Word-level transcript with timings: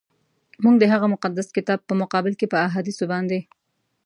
موږ 0.63 0.75
د 0.79 0.83
هغه 0.93 1.07
مقدس 1.13 1.47
کتاب 1.57 1.79
په 1.85 1.93
مقابل 2.01 2.33
کي 2.39 2.45
په 2.53 2.57
احادیثو 2.67 3.03
باندي. 3.11 3.41